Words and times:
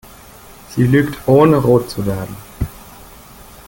Sie 0.71 0.87
lügt, 0.87 1.19
ohne 1.27 1.57
rot 1.57 1.91
zu 1.91 2.03
werden. 2.07 2.35